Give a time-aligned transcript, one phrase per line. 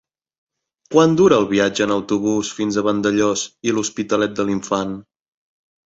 [0.95, 5.01] Quant dura el viatge en autobús fins a Vandellòs i l'Hospitalet de l'Infant?